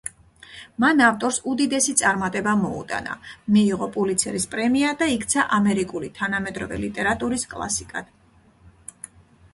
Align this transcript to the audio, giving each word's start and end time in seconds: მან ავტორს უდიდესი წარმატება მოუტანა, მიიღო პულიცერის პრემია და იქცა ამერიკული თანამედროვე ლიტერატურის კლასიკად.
მან 0.83 1.01
ავტორს 1.07 1.35
უდიდესი 1.51 1.93
წარმატება 2.01 2.55
მოუტანა, 2.61 3.17
მიიღო 3.57 3.89
პულიცერის 3.97 4.49
პრემია 4.55 4.95
და 5.03 5.11
იქცა 5.19 5.47
ამერიკული 5.61 6.13
თანამედროვე 6.19 6.83
ლიტერატურის 6.87 7.49
კლასიკად. 7.53 8.13